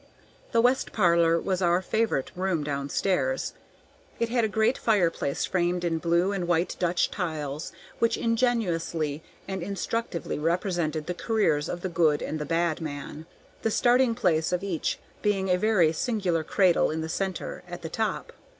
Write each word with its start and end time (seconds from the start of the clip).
The 0.51 0.61
west 0.61 0.93
parlor 0.93 1.39
was 1.39 1.61
our 1.61 1.79
favorite 1.79 2.31
room 2.35 2.63
down 2.63 2.89
stairs. 2.89 3.53
It 4.19 4.29
had 4.29 4.43
a 4.43 4.47
great 4.47 4.75
fireplace 4.75 5.45
framed 5.45 5.83
in 5.83 5.99
blue 5.99 6.31
and 6.31 6.47
white 6.47 6.75
Dutch 6.79 7.11
tiles 7.11 7.71
which 7.99 8.17
ingeniously 8.17 9.21
and 9.47 9.61
instructively 9.61 10.39
represented 10.39 11.05
the 11.05 11.13
careers 11.13 11.69
of 11.69 11.81
the 11.81 11.87
good 11.87 12.23
and 12.23 12.39
the 12.39 12.45
bad 12.45 12.81
man; 12.81 13.27
the 13.61 13.69
starting 13.69 14.15
place 14.15 14.51
of 14.51 14.63
each 14.63 14.97
being 15.21 15.49
a 15.51 15.57
very 15.59 15.93
singular 15.93 16.43
cradle 16.43 16.89
in 16.89 17.01
the 17.01 17.07
centre 17.07 17.61
at 17.67 17.83
the 17.83 17.87
top. 17.87 18.33